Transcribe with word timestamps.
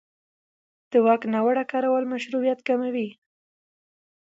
د 0.91 0.93
واک 1.05 1.21
ناوړه 1.33 1.63
کارول 1.71 2.03
مشروعیت 2.13 2.59
کموي 2.67 3.09